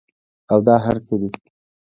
او 0.51 0.59
دا 0.67 0.75
هر 0.85 0.97
څۀ 1.05 1.15
دي 1.21 1.29